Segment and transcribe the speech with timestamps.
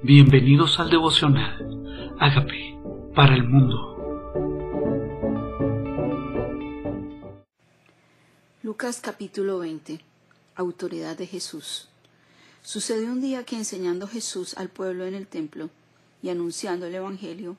[0.00, 2.14] Bienvenidos al devocional.
[2.20, 2.80] Hágame
[3.16, 3.96] para el mundo.
[8.62, 10.00] Lucas capítulo 20.
[10.54, 11.88] Autoridad de Jesús.
[12.62, 15.68] Sucedió un día que enseñando Jesús al pueblo en el templo
[16.22, 17.56] y anunciando el Evangelio,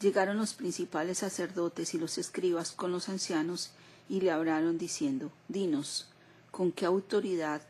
[0.00, 3.70] llegaron los principales sacerdotes y los escribas con los ancianos
[4.08, 6.08] y le hablaron diciendo, Dinos,
[6.50, 7.60] ¿con qué autoridad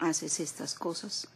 [0.00, 1.28] haces estas cosas?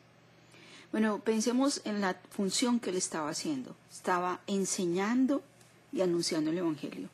[0.94, 3.75] Bueno, pensemos en la función que él estaba haciendo.
[3.90, 5.43] Estaba enseñando
[5.93, 7.08] y anunciando el Evangelio.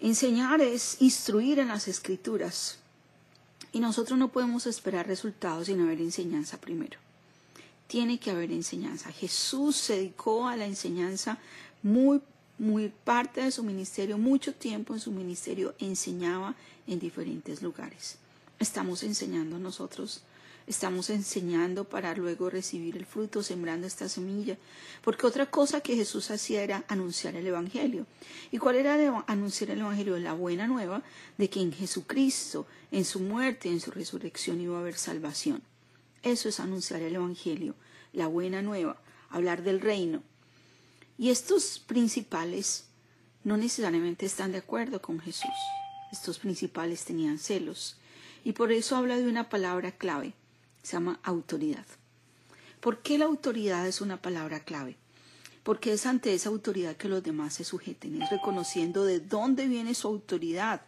[0.00, 2.78] Enseñar es instruir en las escrituras.
[3.72, 7.00] Y nosotros no podemos esperar resultados sin haber enseñanza primero.
[7.88, 9.10] Tiene que haber enseñanza.
[9.10, 11.38] Jesús se dedicó a la enseñanza
[11.82, 12.20] muy,
[12.60, 16.54] muy parte de su ministerio, mucho tiempo en su ministerio enseñaba
[16.86, 18.18] en diferentes lugares.
[18.60, 20.22] Estamos enseñando nosotros
[20.66, 24.58] estamos enseñando para luego recibir el fruto, sembrando esta semilla.
[25.02, 28.06] Porque otra cosa que Jesús hacía era anunciar el Evangelio.
[28.50, 30.18] ¿Y cuál era anunciar el Evangelio?
[30.18, 31.02] La buena nueva
[31.38, 35.62] de que en Jesucristo, en su muerte, en su resurrección iba a haber salvación.
[36.22, 37.74] Eso es anunciar el Evangelio,
[38.12, 40.22] la buena nueva, hablar del reino.
[41.18, 42.86] Y estos principales
[43.44, 45.54] no necesariamente están de acuerdo con Jesús.
[46.10, 47.96] Estos principales tenían celos.
[48.42, 50.34] Y por eso habla de una palabra clave,
[50.86, 51.84] se llama autoridad.
[52.78, 54.96] ¿Por qué la autoridad es una palabra clave?
[55.64, 59.94] Porque es ante esa autoridad que los demás se sujeten, es reconociendo de dónde viene
[59.94, 60.82] su autoridad,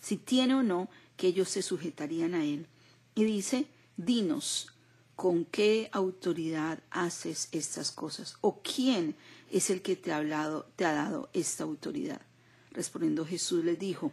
[0.00, 2.66] si tiene o no que ellos se sujetarían a él.
[3.14, 3.66] Y dice,
[3.98, 4.72] dinos,
[5.16, 8.38] ¿con qué autoridad haces estas cosas?
[8.40, 9.16] ¿O quién
[9.50, 12.22] es el que te ha hablado, te ha dado esta autoridad?
[12.70, 14.12] Respondiendo Jesús les dijo,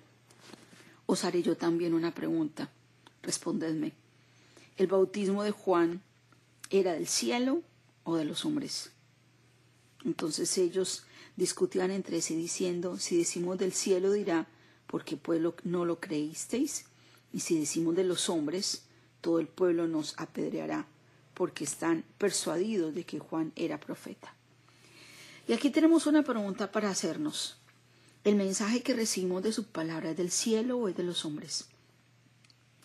[1.05, 2.69] os haré yo también una pregunta,
[3.23, 3.93] respondedme
[4.79, 6.01] el bautismo de Juan
[6.69, 7.61] era del cielo
[8.05, 8.91] o de los hombres.
[10.05, 11.03] Entonces ellos
[11.35, 14.47] discutían entre sí diciendo, si decimos del cielo dirá,
[14.87, 16.85] porque pueblo no lo creísteis,
[17.33, 18.83] y si decimos de los hombres,
[19.19, 20.87] todo el pueblo nos apedreará,
[21.33, 24.33] porque están persuadidos de que Juan era profeta.
[25.45, 27.57] Y aquí tenemos una pregunta para hacernos.
[28.23, 31.67] ¿El mensaje que recibimos de su palabra es del cielo o es de los hombres?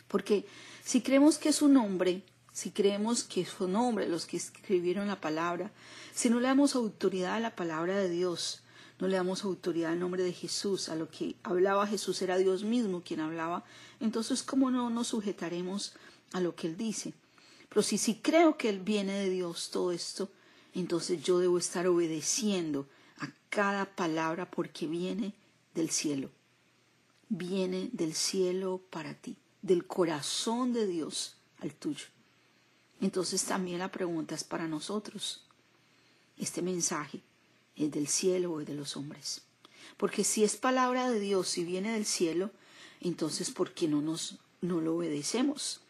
[0.09, 0.45] Porque
[0.85, 2.23] si creemos que es un hombre,
[2.53, 5.73] si creemos que son hombres los que escribieron la palabra,
[6.15, 8.63] si no le damos autoridad a la palabra de Dios,
[9.01, 12.65] no le damos autoridad al nombre de Jesús, a lo que hablaba Jesús era Dios
[12.65, 13.65] mismo quien hablaba,
[13.99, 15.95] entonces ¿cómo no nos sujetaremos
[16.33, 17.15] a lo que Él dice?
[17.71, 20.29] Pero si, si creo que Él viene de Dios todo esto,
[20.75, 22.87] entonces yo debo estar obedeciendo
[23.21, 25.33] a cada palabra porque viene
[25.75, 26.31] del cielo.
[27.31, 32.05] Viene del cielo para ti del corazón de Dios al tuyo.
[33.01, 35.43] Entonces también la pregunta es para nosotros.
[36.37, 37.23] Este mensaje
[37.75, 39.41] es del cielo o es de los hombres.
[39.97, 42.51] Porque si es palabra de Dios y viene del cielo,
[43.01, 45.81] entonces ¿por qué no nos no lo obedecemos?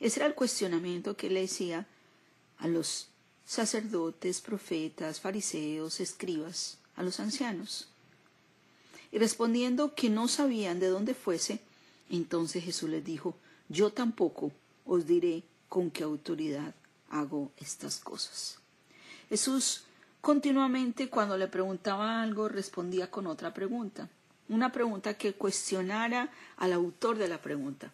[0.00, 1.86] Ese era el cuestionamiento que le decía
[2.56, 3.08] a los
[3.44, 7.88] sacerdotes, profetas, fariseos, escribas, a los ancianos.
[9.12, 11.60] Y respondiendo que no sabían de dónde fuese,
[12.16, 13.36] entonces Jesús les dijo,
[13.68, 14.52] yo tampoco
[14.84, 16.74] os diré con qué autoridad
[17.08, 18.58] hago estas cosas.
[19.28, 19.84] Jesús
[20.20, 24.08] continuamente cuando le preguntaba algo respondía con otra pregunta,
[24.48, 27.92] una pregunta que cuestionara al autor de la pregunta.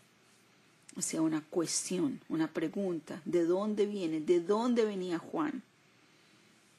[0.97, 4.21] O sea, una cuestión, una pregunta, ¿de dónde viene?
[4.21, 5.63] ¿De dónde venía Juan?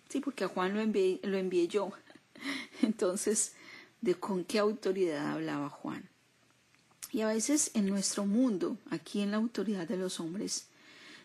[0.09, 1.92] Sí, porque a Juan lo envié, lo envié yo.
[2.81, 3.53] Entonces,
[4.02, 6.09] ¿de con qué autoridad hablaba Juan?
[7.12, 10.66] Y a veces en nuestro mundo, aquí en la autoridad de los hombres,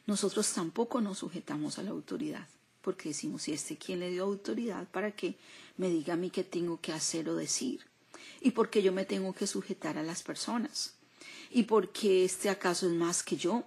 [0.06, 2.46] nosotros tampoco nos sujetamos a la autoridad,
[2.82, 5.36] porque decimos, ¿y este quién le dio autoridad para que
[5.76, 7.80] me diga a mí qué tengo que hacer o decir?
[8.40, 10.94] ¿Y por qué yo me tengo que sujetar a las personas?
[11.50, 13.64] ¿Y por qué este acaso es más que yo?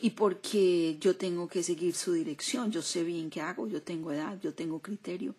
[0.00, 2.70] ¿Y por qué yo tengo que seguir su dirección?
[2.72, 5.34] Yo sé bien qué hago, yo tengo edad, yo tengo criterio.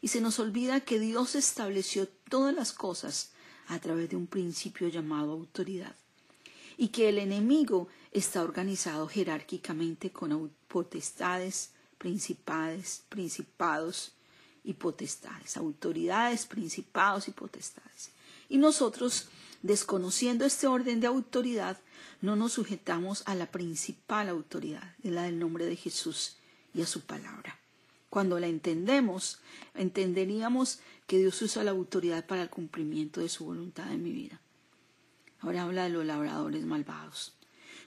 [0.00, 3.30] Y se nos olvida que Dios estableció todas las cosas
[3.68, 5.94] a través de un principio llamado autoridad,
[6.76, 14.12] y que el enemigo está organizado jerárquicamente con potestades, principales, principados
[14.64, 18.10] y potestades, autoridades, principados y potestades.
[18.48, 19.28] Y nosotros,
[19.62, 21.78] desconociendo este orden de autoridad,
[22.20, 26.36] no nos sujetamos a la principal autoridad, la del nombre de Jesús
[26.74, 27.61] y a su palabra.
[28.12, 29.40] Cuando la entendemos,
[29.74, 34.38] entenderíamos que Dios usa la autoridad para el cumplimiento de su voluntad en mi vida.
[35.40, 37.32] Ahora habla de los labradores malvados.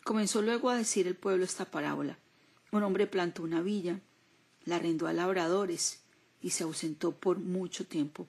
[0.04, 2.18] Comenzó luego a decir el pueblo esta parábola.
[2.72, 4.00] Un hombre plantó una villa,
[4.64, 6.02] la arrendó a labradores
[6.42, 8.26] y se ausentó por mucho tiempo.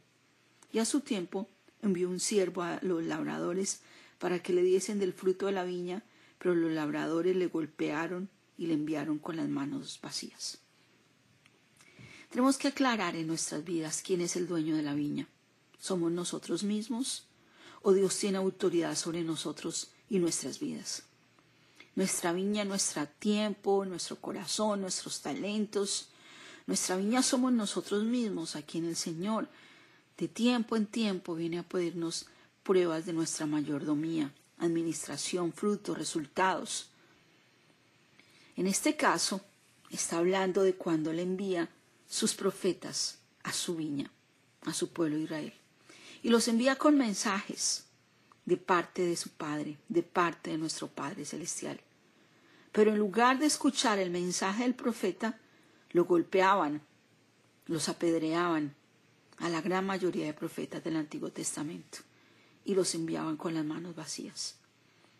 [0.72, 1.48] Y a su tiempo
[1.80, 3.80] envió un siervo a los labradores
[4.18, 6.02] para que le diesen del fruto de la viña,
[6.38, 8.28] pero los labradores le golpearon
[8.58, 10.60] y le enviaron con las manos vacías.
[12.36, 15.26] Tenemos que aclarar en nuestras vidas quién es el dueño de la viña.
[15.80, 17.24] ¿Somos nosotros mismos
[17.80, 21.04] o Dios tiene autoridad sobre nosotros y nuestras vidas?
[21.94, 26.10] Nuestra viña, nuestro tiempo, nuestro corazón, nuestros talentos.
[26.66, 29.48] Nuestra viña somos nosotros mismos, a quien el Señor
[30.18, 32.26] de tiempo en tiempo viene a pedirnos
[32.62, 36.90] pruebas de nuestra mayordomía, administración, frutos, resultados.
[38.56, 39.40] En este caso,
[39.90, 41.70] está hablando de cuando le envía
[42.08, 44.10] sus profetas a su viña,
[44.62, 45.52] a su pueblo Israel.
[46.22, 47.84] Y los envía con mensajes
[48.44, 51.80] de parte de su Padre, de parte de nuestro Padre Celestial.
[52.72, 55.38] Pero en lugar de escuchar el mensaje del profeta,
[55.90, 56.82] lo golpeaban,
[57.66, 58.74] los apedreaban
[59.38, 61.98] a la gran mayoría de profetas del Antiguo Testamento
[62.64, 64.56] y los enviaban con las manos vacías.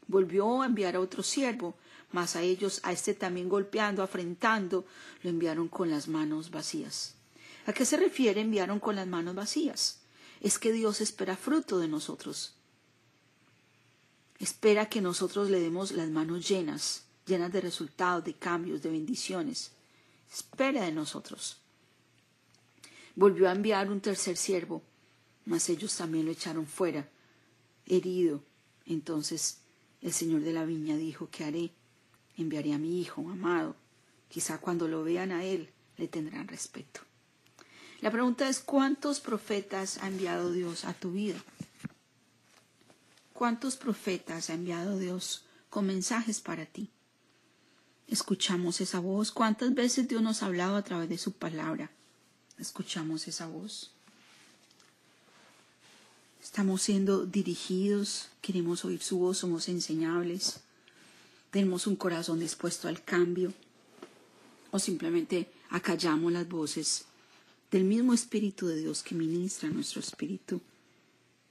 [0.06, 1.76] Volvió a enviar a otro siervo,
[2.12, 4.86] mas a ellos, a este también golpeando, afrentando,
[5.22, 7.14] lo enviaron con las manos vacías.
[7.66, 10.00] ¿A qué se refiere enviaron con las manos vacías?
[10.40, 12.54] Es que Dios espera fruto de nosotros.
[14.38, 19.72] Espera que nosotros le demos las manos llenas, llenas de resultados, de cambios, de bendiciones.
[20.32, 21.58] Espera de nosotros.
[23.14, 24.82] Volvió a enviar un tercer siervo,
[25.46, 27.08] mas ellos también lo echaron fuera,
[27.86, 28.42] herido.
[28.84, 29.58] Entonces
[30.02, 31.70] el señor de la viña dijo, ¿qué haré?
[32.36, 33.76] Enviaré a mi hijo amado.
[34.28, 37.00] Quizá cuando lo vean a él le tendrán respeto.
[38.00, 41.38] La pregunta es, ¿cuántos profetas ha enviado Dios a tu vida?
[43.32, 46.90] ¿Cuántos profetas ha enviado Dios con mensajes para ti?
[48.08, 49.32] Escuchamos esa voz.
[49.32, 51.90] ¿Cuántas veces Dios nos ha hablado a través de su palabra?
[52.58, 53.90] Escuchamos esa voz.
[56.42, 60.60] Estamos siendo dirigidos, queremos oír su voz, somos enseñables,
[61.56, 63.50] tenemos un corazón dispuesto al cambio
[64.72, 67.06] o simplemente acallamos las voces
[67.70, 70.60] del mismo Espíritu de Dios que ministra nuestro espíritu,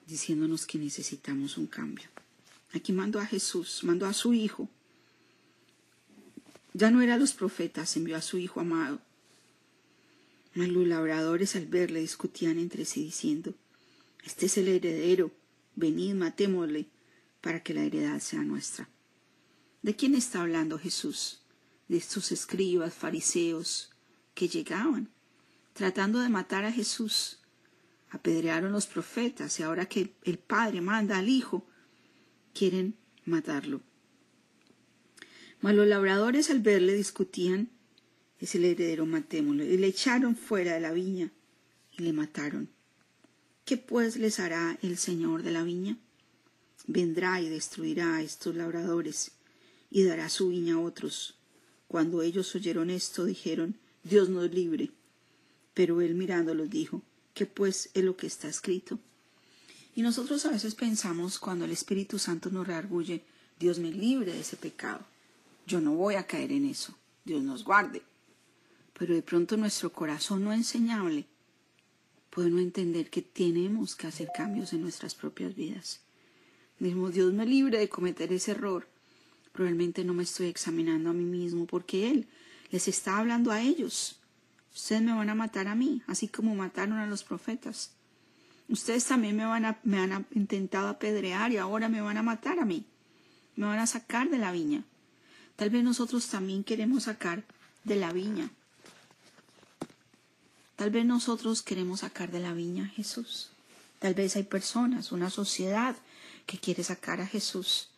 [0.06, 2.08] diciéndonos que necesitamos un cambio.
[2.72, 4.70] Aquí mando a Jesús, mando a su Hijo.
[6.74, 9.00] Ya no era los profetas, envió a su Hijo amado.
[10.54, 13.56] Mas los labradores al verle discutían entre sí diciendo,
[14.24, 15.32] este es el heredero.
[15.76, 16.86] Venid, matémosle,
[17.42, 18.88] para que la heredad sea nuestra.
[19.86, 21.42] ¿De quién está hablando Jesús?
[21.88, 23.92] De estos escribas, fariseos,
[24.34, 25.12] que llegaban,
[25.74, 27.38] tratando de matar a Jesús.
[28.10, 31.68] Apedrearon los profetas y ahora que el Padre manda al Hijo,
[32.56, 32.96] quieren
[33.26, 33.80] matarlo.
[35.62, 37.70] Mas los labradores al verle discutían,
[38.40, 41.32] es el heredero, matémosle, y le echaron fuera de la viña
[41.96, 42.70] y le mataron.
[43.66, 45.96] ¿Qué pues les hará el Señor de la viña?
[46.88, 49.35] Vendrá y destruirá a estos labradores
[49.96, 51.36] y dará su viña a otros.
[51.88, 54.92] Cuando ellos oyeron esto, dijeron, Dios nos libre.
[55.74, 57.02] Pero él mirándolos dijo,
[57.34, 59.00] ¿qué pues es lo que está escrito?
[59.96, 63.24] Y nosotros a veces pensamos cuando el Espíritu Santo nos reargulle,
[63.58, 65.00] Dios me libre de ese pecado.
[65.66, 66.94] Yo no voy a caer en eso.
[67.24, 68.02] Dios nos guarde.
[69.00, 71.26] Pero de pronto nuestro corazón no enseñable
[72.32, 76.02] podemos entender que tenemos que hacer cambios en nuestras propias vidas.
[76.80, 78.90] Mismo Dios me libre de cometer ese error.
[79.56, 82.28] Probablemente no me estoy examinando a mí mismo porque Él
[82.72, 84.20] les está hablando a ellos.
[84.74, 87.92] Ustedes me van a matar a mí, así como mataron a los profetas.
[88.68, 92.60] Ustedes también me, van a, me han intentado apedrear y ahora me van a matar
[92.60, 92.86] a mí.
[93.56, 94.84] Me van a sacar de la viña.
[95.56, 97.44] Tal vez nosotros también queremos sacar
[97.86, 98.52] de la viña
[100.76, 103.50] Tal vez nosotros queremos sacar de la viña a Jesús.
[104.00, 105.96] Tal vez hay personas, una sociedad
[106.46, 107.90] que quiere sacar a Jesús,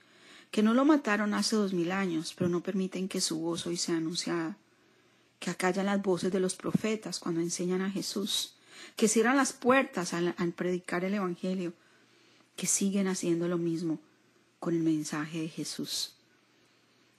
[0.52, 3.78] que no lo mataron hace dos mil años, pero no permiten que su voz hoy
[3.78, 4.58] sea anunciada,
[5.40, 8.56] que acallan las voces de los profetas cuando enseñan a Jesús,
[8.96, 11.74] que cierran las puertas al, al predicar el Evangelio,
[12.56, 14.00] que siguen haciendo lo mismo
[14.60, 16.16] con el mensaje de Jesús.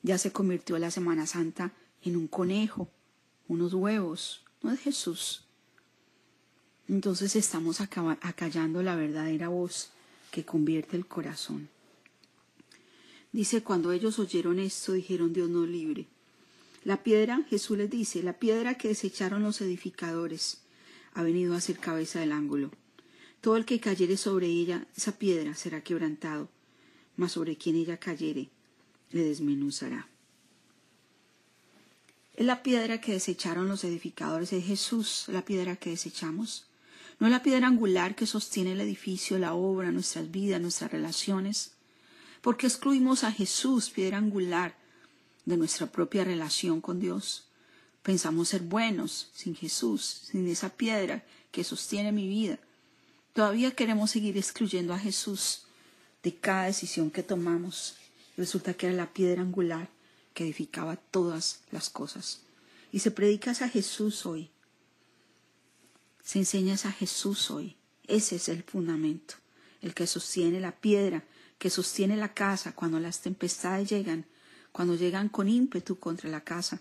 [0.03, 2.89] Ya se convirtió la Semana Santa en un conejo,
[3.47, 5.49] unos huevos, no de Jesús,
[6.89, 9.91] entonces estamos acallando la verdadera voz
[10.31, 11.69] que convierte el corazón.
[13.33, 16.07] Dice, cuando ellos oyeron esto, dijeron, Dios no libre.
[16.85, 20.63] La piedra, Jesús les dice, la piedra que desecharon los edificadores
[21.13, 22.71] ha venido a ser cabeza del ángulo.
[23.41, 26.49] Todo el que cayere sobre ella, esa piedra será quebrantado,
[27.17, 28.49] mas sobre quien ella cayere,
[29.11, 30.09] le desmenuzará.
[32.35, 36.69] Es la piedra que desecharon los edificadores, es Jesús la piedra que desechamos.
[37.19, 41.73] No es la piedra angular que sostiene el edificio, la obra, nuestras vidas, nuestras relaciones.
[42.40, 44.76] Porque excluimos a Jesús, piedra angular,
[45.45, 47.47] de nuestra propia relación con Dios.
[48.02, 52.59] Pensamos ser buenos sin Jesús, sin esa piedra que sostiene mi vida.
[53.33, 55.62] Todavía queremos seguir excluyendo a Jesús
[56.23, 57.97] de cada decisión que tomamos.
[58.37, 59.88] Resulta que era la piedra angular
[60.35, 62.42] que edificaba todas las cosas.
[62.92, 64.50] Y se predicas a Jesús hoy.
[66.23, 67.76] Se enseñas a Jesús hoy.
[68.07, 69.35] Ese es el fundamento,
[69.83, 71.25] el que sostiene la piedra,
[71.59, 74.27] que sostiene la casa cuando las tempestades llegan,
[74.73, 76.81] cuando llegan con ímpetu contra la casa.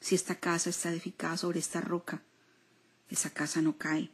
[0.00, 2.22] Si esta casa está edificada sobre esta roca,
[3.08, 4.10] esa casa no cae.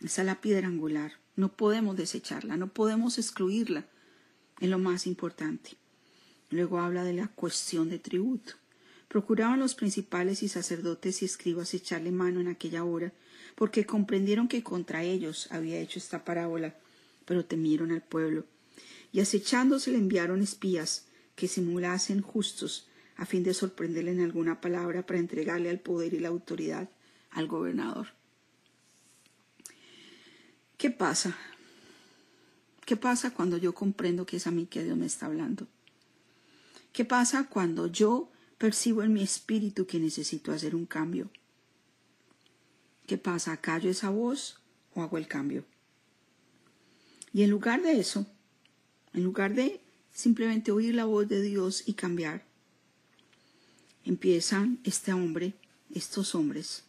[0.00, 1.12] Esa es la piedra angular.
[1.36, 3.86] No podemos desecharla, no podemos excluirla.
[4.60, 5.76] Es lo más importante.
[6.50, 8.54] Luego habla de la cuestión de tributo.
[9.08, 13.12] Procuraban los principales y sacerdotes y escribas echarle mano en aquella hora,
[13.54, 16.74] porque comprendieron que contra ellos había hecho esta parábola,
[17.24, 18.44] pero temieron al pueblo.
[19.12, 25.04] Y acechándose le enviaron espías que simulasen justos, a fin de sorprenderle en alguna palabra
[25.04, 26.88] para entregarle al poder y la autoridad
[27.30, 28.08] al gobernador.
[30.76, 31.36] ¿Qué pasa?
[32.86, 35.66] ¿Qué pasa cuando yo comprendo que es a mí que Dios me está hablando?
[36.92, 41.30] ¿Qué pasa cuando yo percibo en mi espíritu que necesito hacer un cambio?
[43.06, 43.56] ¿Qué pasa?
[43.58, 44.60] ¿Callo esa voz
[44.94, 45.64] o hago el cambio?
[47.32, 48.26] Y en lugar de eso,
[49.18, 49.80] en lugar de
[50.14, 52.42] simplemente oír la voz de Dios y cambiar,
[54.04, 55.52] empiezan este hombre,
[55.94, 56.84] estos hombres,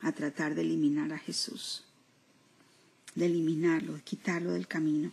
[0.00, 1.84] a tratar de eliminar a Jesús
[3.14, 5.12] de eliminarlo, de quitarlo del camino,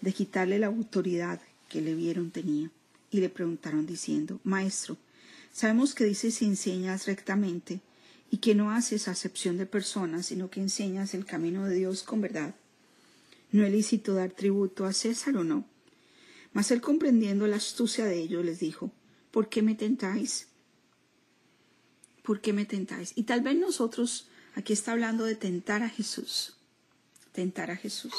[0.00, 2.70] de quitarle la autoridad que le vieron tenía.
[3.10, 4.96] Y le preguntaron diciendo, Maestro,
[5.52, 7.80] sabemos que dices y enseñas rectamente
[8.30, 12.22] y que no haces acepción de personas, sino que enseñas el camino de Dios con
[12.22, 12.54] verdad.
[13.50, 15.66] ¿No es lícito dar tributo a César o no?
[16.52, 18.92] Mas él comprendiendo la astucia de ellos les dijo,
[19.30, 20.48] ¿por qué me tentáis?
[22.22, 23.12] ¿Por qué me tentáis?
[23.16, 26.56] Y tal vez nosotros, aquí está hablando de tentar a Jesús
[27.32, 28.12] tentar a Jesús.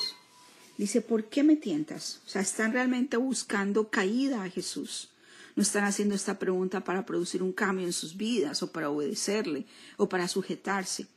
[0.77, 2.19] Dice, ¿por qué me tientas?
[2.25, 5.09] O sea, están realmente buscando caída a Jesús.
[5.55, 9.67] No están haciendo esta pregunta para producir un cambio en sus vidas o para obedecerle
[9.97, 11.07] o para sujetarse.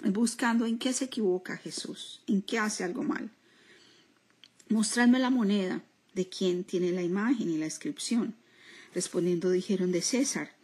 [0.00, 3.30] Buscando en qué se equivoca Jesús, en qué hace algo mal.
[4.68, 5.82] Mostradme la moneda
[6.14, 8.34] de quien tiene la imagen y la inscripción.
[8.94, 10.54] Respondiendo dijeron de César.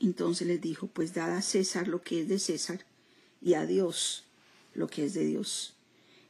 [0.00, 2.84] Entonces les dijo, pues dad a César lo que es de César
[3.40, 4.24] y a Dios
[4.74, 5.74] lo que es de Dios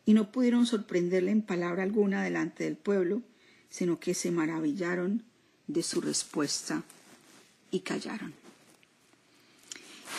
[0.04, 3.23] y no pudieron sorprenderle en palabra alguna delante del pueblo,
[3.71, 5.23] sino que se maravillaron
[5.66, 6.83] de su respuesta
[7.71, 8.35] y callaron.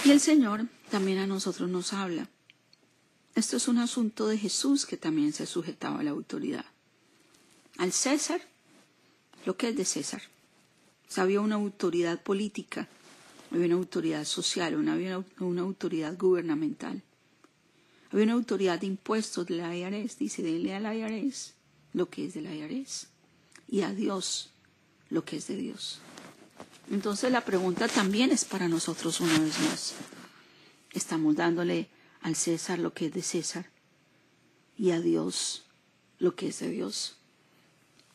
[0.05, 2.29] Y el Señor también a nosotros nos habla.
[3.35, 6.65] Esto es un asunto de Jesús que también se sujetaba a la autoridad.
[7.77, 8.41] Al César,
[9.45, 10.21] lo que es de César.
[11.15, 12.87] había una autoridad política,
[13.51, 17.03] había una autoridad social, había una autoridad gubernamental.
[18.11, 21.53] Había una autoridad de impuestos de la IRS, dice, denle al IRS
[21.93, 23.07] lo que es de la IRS
[23.67, 24.51] y a Dios
[25.09, 25.99] lo que es de Dios.
[26.91, 29.93] Entonces la pregunta también es para nosotros una vez más.
[30.91, 31.89] Estamos dándole
[32.21, 33.69] al César lo que es de César
[34.77, 35.65] y a Dios
[36.19, 37.17] lo que es de Dios.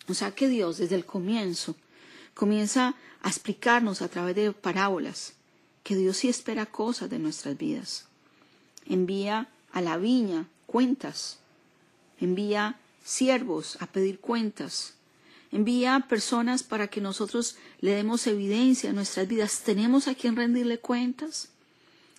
[0.08, 1.76] O sea que Dios desde el comienzo
[2.34, 5.34] comienza a explicarnos a través de parábolas
[5.82, 8.06] que Dios sí espera cosas de nuestras vidas.
[8.86, 11.38] Envía a la viña cuentas,
[12.20, 14.94] envía siervos a pedir cuentas,
[15.50, 19.62] envía personas para que nosotros le demos evidencia a nuestras vidas.
[19.64, 21.48] ¿Tenemos a quien rendirle cuentas?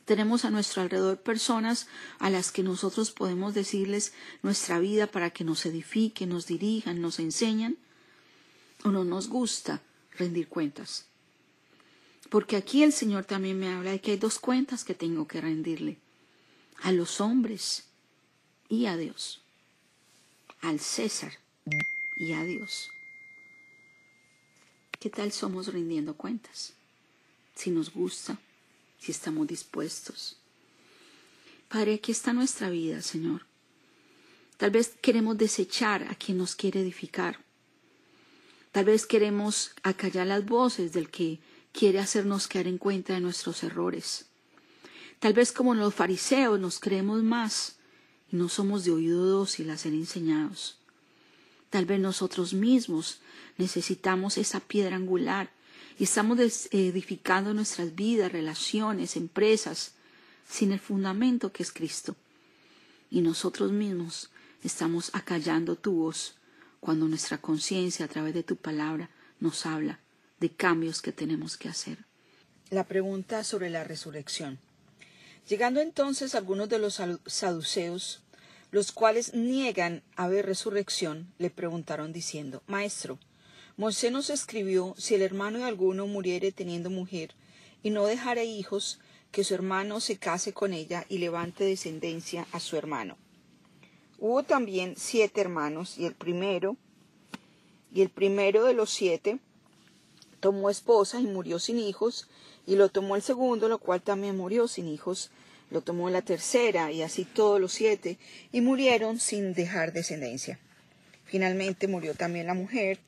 [0.10, 1.88] Tenemos a nuestro alrededor personas
[2.18, 4.12] a las que nosotros podemos decirles
[4.42, 7.78] nuestra vida para que nos edifiquen, nos dirijan, nos enseñan.
[8.84, 9.84] ¿O no nos gusta
[10.18, 11.06] rendir cuentas?
[12.32, 15.42] Porque aquí el Señor también me habla de que hay dos cuentas que tengo que
[15.42, 16.00] rendirle
[16.82, 17.84] a los hombres
[18.68, 19.42] y a Dios,
[20.62, 21.34] al César
[22.18, 22.90] y a Dios.
[25.00, 26.74] ¿Qué tal somos rindiendo cuentas?
[27.54, 28.40] Si nos gusta,
[29.00, 30.38] si estamos dispuestos.
[31.68, 33.46] Padre, aquí está nuestra vida, Señor.
[34.58, 37.40] Tal vez queremos desechar a quien nos quiere edificar.
[38.72, 41.40] Tal vez queremos acallar las voces del que
[41.72, 44.26] quiere hacernos caer en cuenta de nuestros errores.
[45.20, 47.78] Tal vez como los fariseos nos creemos más
[48.32, 50.78] y no somos de oído dócil a ser enseñados.
[51.70, 53.20] Tal vez nosotros mismos
[53.58, 55.52] necesitamos esa piedra angular,
[56.00, 56.40] y estamos
[56.72, 59.92] edificando nuestras vidas, relaciones, empresas,
[60.50, 62.16] sin el fundamento que es Cristo.
[63.12, 64.30] Y nosotros mismos
[64.64, 66.36] estamos acallando tu voz
[66.80, 69.10] cuando nuestra conciencia a través de tu palabra
[69.42, 70.00] nos habla
[70.40, 71.98] de cambios que tenemos que hacer.
[72.70, 74.58] La pregunta sobre la resurrección.
[75.50, 78.22] Llegando entonces algunos de los saduceos,
[78.72, 83.20] los cuales niegan haber resurrección, le preguntaron diciendo, Maestro,
[83.80, 87.34] Moisés nos escribió, si el hermano de alguno muriere teniendo mujer,
[87.82, 89.00] y no dejare hijos,
[89.32, 93.16] que su hermano se case con ella y levante descendencia a su hermano.
[94.18, 96.76] Hubo también siete hermanos, y el primero,
[97.94, 99.40] y el primero de los siete,
[100.42, 102.28] tomó esposa y murió sin hijos,
[102.68, 105.32] y lo tomó el segundo, lo cual también murió sin hijos,
[105.72, 108.18] lo tomó la tercera, y así todos los siete,
[108.52, 110.60] y murieron sin dejar descendencia.
[111.24, 113.00] Finalmente murió también la mujer,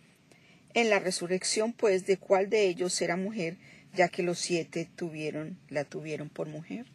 [0.73, 3.57] en la resurrección, pues, de cuál de ellos será mujer,
[3.93, 6.85] ya que los siete tuvieron, la tuvieron por mujer.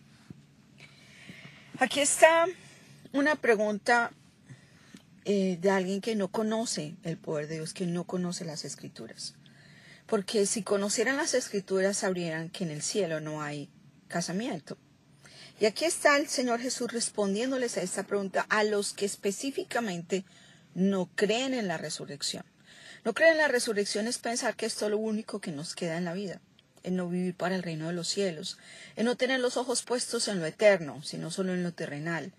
[1.79, 2.47] Aquí está
[3.13, 4.13] una pregunta
[5.25, 9.35] eh, de alguien que no conoce el poder de Dios, que no conoce las escrituras.
[10.07, 13.69] Porque si conocieran las escrituras sabrían que en el cielo no hay
[14.09, 14.79] casamiento.
[15.59, 20.25] Y aquí está el Señor Jesús respondiéndoles a esta pregunta a los que específicamente
[20.75, 22.45] no creen en la resurrección.
[23.07, 25.97] No creer en la resurrección es pensar que esto es lo único que nos queda
[25.97, 26.41] en la vida,
[26.83, 28.59] en no vivir para el reino de los cielos,
[28.97, 32.33] en no tener los ojos puestos en lo eterno, sino solo en lo terrenal,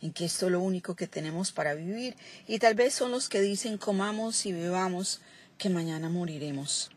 [0.00, 2.14] en que esto es lo único que tenemos para vivir,
[2.46, 5.20] y tal vez son los que dicen comamos y bebamos,
[5.58, 6.92] que mañana moriremos.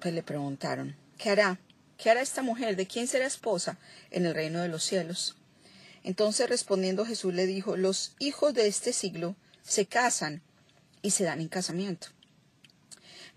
[0.00, 1.60] Pues le preguntaron, ¿qué hará?
[1.98, 2.74] ¿Qué hará esta mujer?
[2.74, 3.78] ¿De quién será esposa
[4.10, 5.36] en el reino de los cielos?
[6.02, 10.42] Entonces respondiendo Jesús le dijo, los hijos de este siglo se casan
[11.02, 12.08] y se dan en casamiento.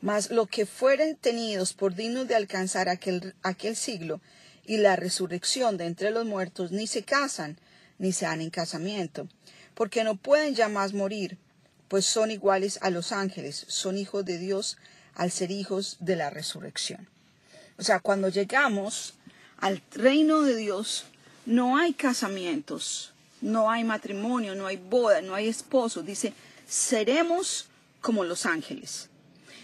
[0.01, 4.21] Mas lo que fueren tenidos por dignos de alcanzar aquel, aquel siglo
[4.65, 7.57] y la resurrección de entre los muertos ni se casan
[7.97, 9.27] ni se dan en casamiento,
[9.73, 11.37] porque no pueden ya más morir,
[11.87, 14.77] pues son iguales a los ángeles, son hijos de Dios
[15.13, 17.07] al ser hijos de la resurrección.
[17.77, 19.13] O sea, cuando llegamos
[19.57, 21.05] al reino de Dios,
[21.45, 26.01] no hay casamientos, no hay matrimonio, no hay boda, no hay esposo.
[26.01, 26.33] Dice,
[26.67, 27.67] seremos
[28.01, 29.09] como los ángeles.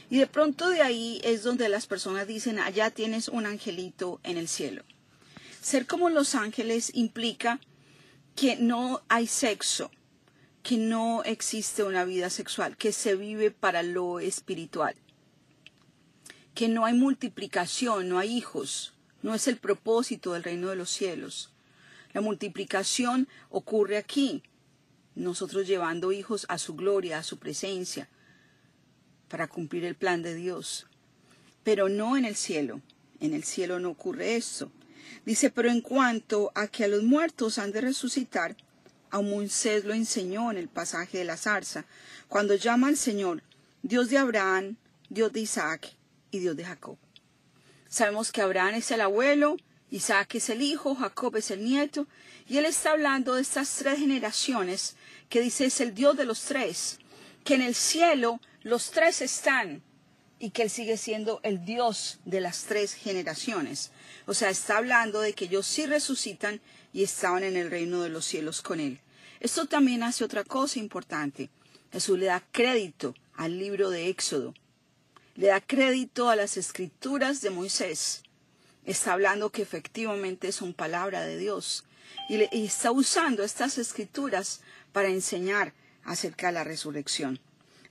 [0.09, 4.37] Y de pronto de ahí es donde las personas dicen, allá tienes un angelito en
[4.37, 4.83] el cielo.
[5.61, 7.59] Ser como los ángeles implica
[8.35, 9.91] que no hay sexo,
[10.63, 14.95] que no existe una vida sexual, que se vive para lo espiritual,
[16.53, 20.89] que no hay multiplicación, no hay hijos, no es el propósito del reino de los
[20.89, 21.51] cielos.
[22.13, 24.43] La multiplicación ocurre aquí,
[25.21, 28.09] nosotros llevando hijos a su gloria, a su presencia,
[29.29, 30.87] para cumplir el plan de Dios.
[31.63, 32.81] Pero no en el cielo.
[33.19, 34.71] En el cielo no ocurre eso.
[35.25, 38.55] Dice, pero en cuanto a que a los muertos han de resucitar,
[39.11, 41.85] a Moisés lo enseñó en el pasaje de la zarza,
[42.27, 43.43] cuando llama al Señor,
[43.83, 44.77] Dios de Abraham,
[45.09, 45.93] Dios de Isaac
[46.31, 46.97] y Dios de Jacob.
[47.89, 49.57] Sabemos que Abraham es el abuelo,
[49.91, 52.07] Isaac es el hijo, Jacob es el nieto,
[52.47, 54.95] y él está hablando de estas tres generaciones
[55.31, 56.99] que dice es el Dios de los tres,
[57.43, 59.81] que en el cielo los tres están
[60.37, 63.91] y que él sigue siendo el Dios de las tres generaciones.
[64.27, 66.61] O sea, está hablando de que ellos sí resucitan
[66.93, 68.99] y estaban en el reino de los cielos con él.
[69.39, 71.49] Esto también hace otra cosa importante.
[71.91, 74.53] Jesús le da crédito al libro de Éxodo,
[75.33, 78.21] le da crédito a las escrituras de Moisés
[78.85, 81.85] está hablando que efectivamente son palabra de Dios
[82.29, 84.61] y, está usando estas escrituras
[84.91, 85.73] para enseñar
[86.03, 87.39] acerca de la resurrección.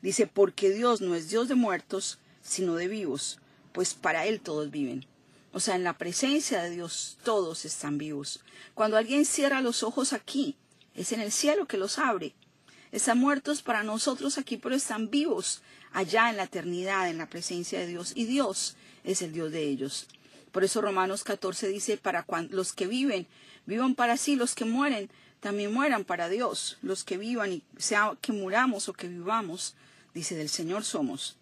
[0.03, 3.39] Dice, porque Dios no es Dios de muertos, sino de vivos,
[3.73, 5.07] pues para Él todos viven.
[5.53, 8.41] O sea, en la presencia de Dios todos están vivos.
[8.75, 10.57] Cuando alguien cierra los ojos aquí,
[10.95, 12.35] es en el cielo que los abre.
[12.93, 17.81] Están muertos para nosotros aquí, pero están vivos allá en la eternidad, en la presencia
[17.81, 18.13] de Dios.
[18.15, 20.07] Y Dios es el Dios de ellos.
[20.53, 23.27] Por eso Romanos 14 dice, para los que viven,
[23.67, 26.79] vivan para sí, los que mueren, también mueran para Dios.
[26.83, 29.74] Los que vivan, y sea que muramos o que vivamos,
[30.14, 31.37] dice, del Señor somos.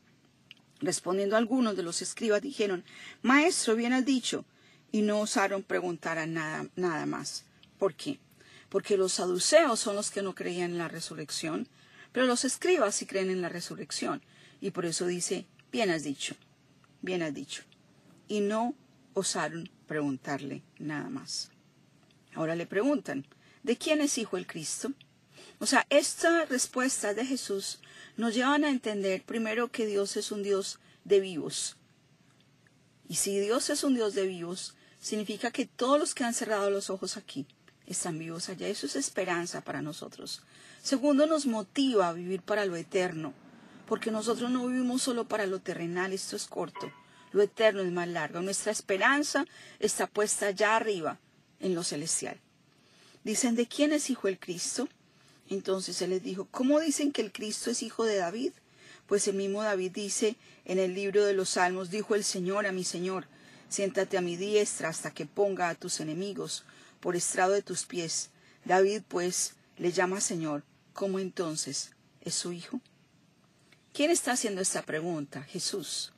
[0.80, 2.84] Respondiendo algunos de los escribas dijeron,
[3.22, 4.44] Maestro, bien has dicho,
[4.92, 7.44] y no osaron preguntar a nada, nada más.
[7.78, 8.18] ¿Por qué?
[8.68, 11.68] Porque los saduceos son los que no creían en la resurrección,
[12.12, 14.22] pero los escribas sí creen en la resurrección.
[14.60, 16.36] Y por eso dice, bien has dicho,
[17.02, 17.62] bien has dicho.
[18.28, 18.74] Y no
[19.14, 21.50] osaron preguntarle nada más.
[22.34, 23.26] Ahora le preguntan,
[23.62, 24.92] ¿de quién es hijo el Cristo?
[25.60, 27.80] O sea, esta respuesta de Jesús
[28.16, 31.76] nos llevan a entender primero que Dios es un Dios de vivos.
[33.08, 36.70] Y si Dios es un Dios de vivos, significa que todos los que han cerrado
[36.70, 37.46] los ojos aquí
[37.86, 38.68] están vivos allá.
[38.68, 40.42] Eso es esperanza para nosotros.
[40.82, 43.32] Segundo, nos motiva a vivir para lo eterno,
[43.86, 46.92] porque nosotros no vivimos solo para lo terrenal, esto es corto,
[47.32, 48.40] lo eterno es más largo.
[48.42, 49.44] Nuestra esperanza
[49.80, 51.18] está puesta allá arriba,
[51.60, 52.40] en lo celestial.
[53.24, 54.88] Dicen, ¿de quién es hijo el Cristo?
[55.48, 58.52] Entonces él les dijo, ¿cómo dicen que el Cristo es hijo de David?
[59.06, 62.72] Pues el mismo David dice en el libro de los Salmos, dijo el Señor a
[62.72, 63.26] mi Señor,
[63.68, 66.64] siéntate a mi diestra hasta que ponga a tus enemigos
[67.00, 68.30] por estrado de tus pies.
[68.64, 70.62] David, pues, le llama Señor.
[70.92, 72.80] ¿Cómo entonces es su hijo?
[73.92, 75.42] ¿Quién está haciendo esta pregunta?
[75.42, 76.12] Jesús.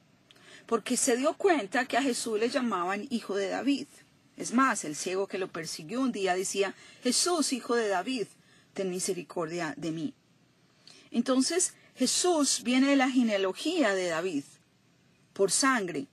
[0.67, 3.87] Porque se dio cuenta que a Jesús le llamaban hijo de David.
[4.41, 8.27] Es más, el ciego que lo persiguió un día decía, Jesús, hijo de David,
[8.73, 10.15] ten misericordia de mí.
[11.11, 14.45] Entonces, Jesús viene de la genealogía de David,
[15.35, 16.07] por sangre,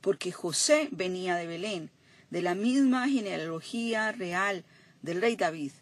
[0.00, 1.90] porque José venía de Belén,
[2.30, 4.64] de la misma genealogía real
[5.02, 5.72] del rey David.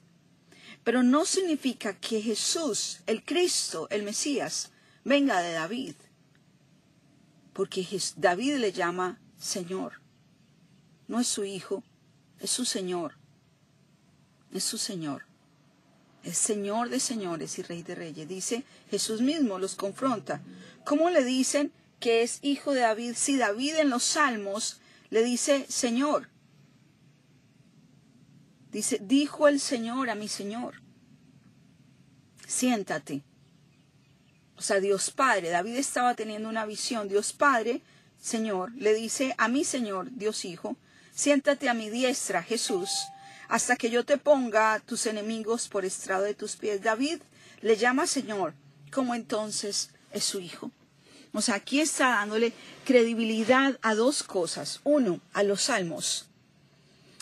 [0.84, 4.70] Pero no significa que Jesús, el Cristo, el Mesías,
[5.04, 5.96] venga de David,
[7.52, 10.01] porque David le llama Señor.
[11.12, 11.84] No es su hijo,
[12.40, 13.12] es su Señor.
[14.52, 15.26] Es su Señor
[16.24, 18.28] el Señor de señores y Rey de reyes.
[18.28, 20.40] Dice, Jesús mismo los confronta.
[20.84, 25.66] ¿Cómo le dicen que es hijo de David si David en los salmos le dice
[25.68, 26.28] Señor?
[28.70, 30.80] Dice, dijo el Señor a mi Señor,
[32.46, 33.22] siéntate.
[34.56, 37.82] O sea, Dios Padre, David estaba teniendo una visión, Dios Padre,
[38.20, 40.76] Señor, le dice a mi Señor, Dios Hijo,
[41.14, 42.90] siéntate a mi diestra, Jesús,
[43.48, 46.82] hasta que yo te ponga tus enemigos por estrado de tus pies.
[46.82, 47.20] David
[47.60, 48.54] le llama Señor,
[48.90, 50.70] como entonces es su hijo.
[51.34, 52.52] O sea, aquí está dándole
[52.84, 54.80] credibilidad a dos cosas.
[54.84, 56.26] Uno, a los salmos.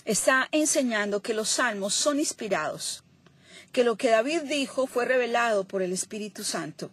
[0.04, 3.04] Está enseñando que los salmos son inspirados,
[3.70, 6.90] que lo que David dijo fue revelado por el Espíritu Santo.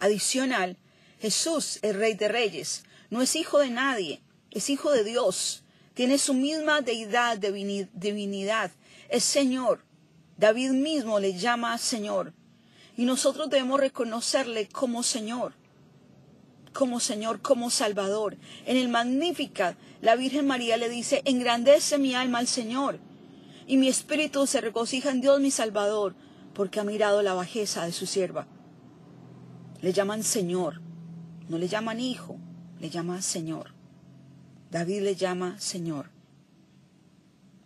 [0.00, 0.76] Adicional,
[1.20, 5.63] Jesús, el Rey de Reyes, no es hijo de nadie, es hijo de Dios
[5.94, 8.70] tiene su misma deidad, divinidad,
[9.08, 9.84] es Señor.
[10.36, 12.34] David mismo le llama Señor.
[12.96, 15.54] Y nosotros debemos reconocerle como Señor,
[16.72, 18.36] como Señor, como Salvador.
[18.66, 22.98] En el Magnificat, la Virgen María le dice, engrandece mi alma al Señor,
[23.66, 26.14] y mi espíritu se regocija en Dios mi Salvador,
[26.54, 28.46] porque ha mirado la bajeza de su sierva.
[29.80, 30.80] Le llaman Señor,
[31.48, 32.36] no le llaman Hijo,
[32.80, 33.73] le llaman Señor.
[34.74, 36.06] David le llama Señor.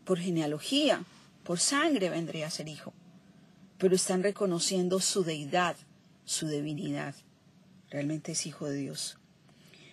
[0.04, 1.04] Por genealogía,
[1.42, 2.92] por sangre vendría a ser hijo.
[3.78, 5.74] Pero están reconociendo su deidad,
[6.26, 7.14] su divinidad.
[7.88, 9.16] Realmente es hijo de Dios.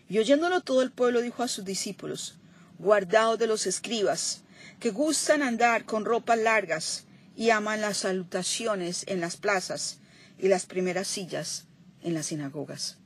[0.10, 2.36] Y oyéndolo todo el pueblo dijo a sus discípulos,
[2.80, 4.42] guardaos de los escribas,
[4.82, 7.06] que gustan andar con ropas largas
[7.38, 10.00] y aman las salutaciones en las plazas
[10.38, 11.64] y las primeras sillas
[12.02, 12.98] en las sinagogas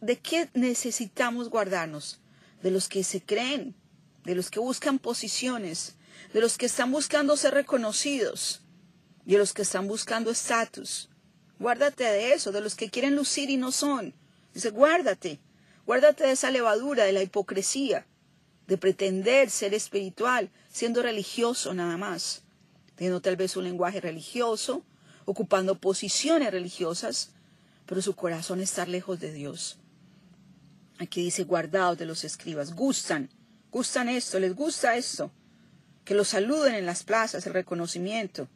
[0.00, 2.20] ¿De qué necesitamos guardarnos?
[2.62, 3.74] De los que se creen,
[4.24, 5.96] de los que buscan posiciones,
[6.32, 8.62] de los que están buscando ser reconocidos,
[9.26, 11.10] de los que están buscando estatus.
[11.58, 14.14] Guárdate de eso, de los que quieren lucir y no son.
[14.54, 15.38] Dice, guárdate,
[15.86, 18.06] guárdate de esa levadura, de la hipocresía,
[18.66, 22.42] de pretender ser espiritual, siendo religioso nada más,
[22.94, 24.82] teniendo tal vez un lenguaje religioso,
[25.26, 27.32] ocupando posiciones religiosas,
[27.88, 29.78] pero su corazón está lejos de Dios.
[30.98, 33.30] Aquí dice, guardados de los escribas, gustan,
[33.70, 35.32] gustan esto, les gusta esto,
[36.04, 38.46] que los saluden en las plazas, el reconocimiento,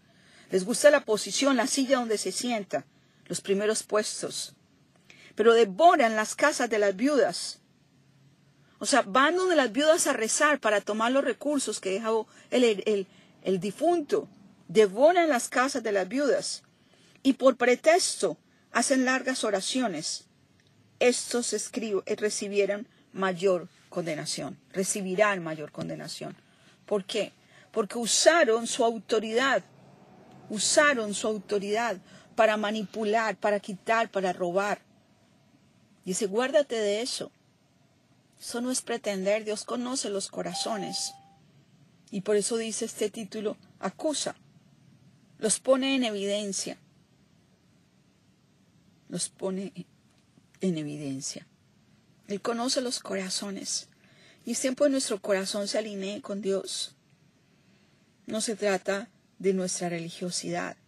[0.51, 2.85] les gusta la posición, la silla donde se sienta,
[3.25, 4.55] los primeros puestos,
[5.35, 7.61] pero devoran las casas de las viudas.
[8.81, 12.65] O sea, van donde las viudas a rezar para tomar los recursos que dejó el,
[12.65, 13.07] el,
[13.45, 14.29] el difunto,
[14.69, 16.65] devoran las casas de las viudas.
[17.23, 18.37] Y por pretexto
[18.73, 20.25] hacen largas oraciones,
[20.99, 26.37] estos eh, recibieron mayor condenación, recibirán mayor condenación.
[26.87, 27.33] ¿Por qué?
[27.71, 29.63] Porque usaron su autoridad,
[30.49, 31.99] usaron su autoridad
[32.35, 34.81] para manipular, para quitar, para robar.
[36.05, 37.31] Dice, guárdate de eso.
[38.41, 41.15] Eso no es pretender, Dios conoce los corazones.
[42.11, 44.35] Y por eso dice este título, acusa,
[45.39, 46.79] los pone en evidencia
[49.13, 49.75] los pone
[50.63, 51.47] en evidencia.
[52.29, 53.89] Él conoce los corazones
[54.47, 56.95] y es tiempo que nuestro corazón se alinee con Dios.
[58.25, 60.79] No se trata de nuestra religiosidad,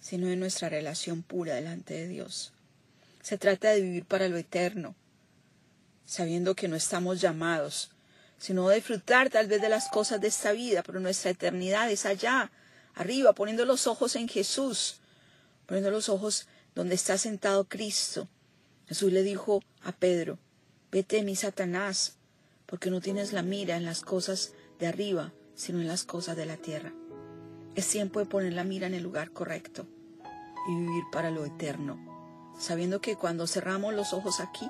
[0.00, 2.52] sino de nuestra relación pura delante de Dios.
[3.22, 4.96] Se trata de vivir para lo eterno.
[6.04, 7.90] sabiendo que no estamos llamados,
[8.38, 12.06] sino a disfrutar tal vez de las cosas de esta vida, pero nuestra eternidad es
[12.06, 12.50] allá,
[12.94, 15.00] arriba, poniendo los ojos en Jesús,
[15.66, 16.46] poniendo los ojos
[16.76, 18.28] donde está sentado Cristo.
[18.86, 20.38] Jesús le dijo a Pedro,
[20.92, 22.18] vete mi Satanás,
[22.66, 26.46] porque no tienes la mira en las cosas de arriba, sino en las cosas de
[26.46, 26.92] la tierra.
[27.74, 29.86] Es tiempo de poner la mira en el lugar correcto
[30.68, 31.98] y vivir para lo eterno,
[32.58, 34.68] sabiendo que cuando cerramos los ojos aquí,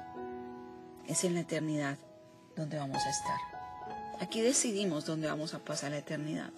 [1.07, 1.99] es en la eternidad
[2.55, 3.38] donde vamos a estar.
[4.21, 6.53] Aquí decidimos dónde vamos a pasar la eternidad,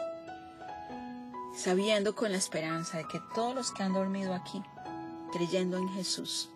[1.57, 4.63] sabiendo con la esperanza de que todos los que han dormido aquí,
[5.31, 6.51] creyendo en Jesús,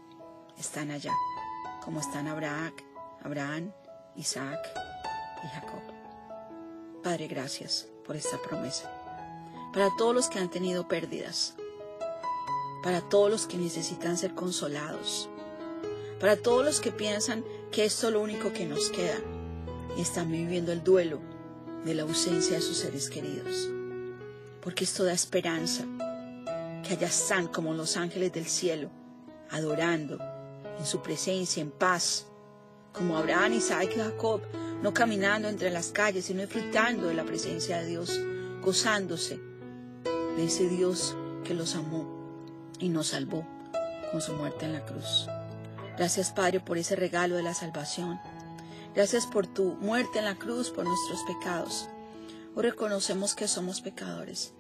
[0.59, 1.15] están allá,
[1.85, 2.73] como están Abraham,
[3.23, 3.73] Abraham,
[4.17, 4.61] Isaac
[5.45, 5.83] y Jacob.
[7.03, 8.91] Padre, gracias por esta promesa.
[9.73, 11.55] Para todos los que han tenido pérdidas,
[12.83, 15.29] para todos los que necesitan ser consolados,
[16.21, 19.19] para todos los que piensan que esto es lo único que nos queda
[19.97, 21.21] y están viviendo el duelo
[21.85, 23.69] de la ausencia de sus seres queridos.
[24.61, 25.85] Porque esto da esperanza,
[26.83, 28.91] que allá están como los ángeles del cielo,
[29.51, 30.19] adorando
[30.79, 32.27] en su presencia, en paz,
[32.93, 34.43] como Abraham, Isaac y Jacob,
[34.83, 38.21] no caminando entre las calles, sino disfrutando de la presencia de Dios,
[38.61, 39.41] gozándose
[40.37, 42.07] de ese Dios que los amó
[42.79, 43.47] y nos salvó
[44.11, 45.27] con su muerte en la cruz.
[45.97, 48.19] Gracias Padre por ese regalo de la salvación.
[48.95, 51.89] Gracias por tu muerte en la cruz por nuestros pecados.
[52.55, 54.53] Hoy reconocemos que somos pecadores,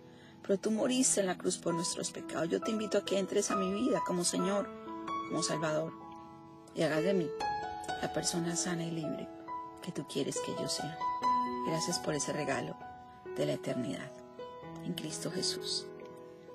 [0.42, 2.48] pero tú moriste en la cruz por nuestros pecados.
[2.48, 4.68] Yo te invito a que entres a mi vida como Señor,
[5.28, 5.92] como Salvador,
[6.74, 7.30] y hagas de mí
[8.00, 9.28] la persona sana y libre
[9.82, 10.98] que tú quieres que yo sea.
[11.66, 12.76] Gracias por ese regalo
[13.36, 14.10] de la eternidad.
[14.84, 15.86] En Cristo Jesús.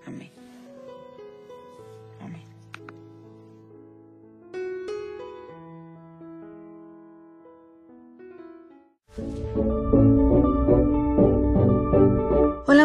[0.05, 0.36] Amén.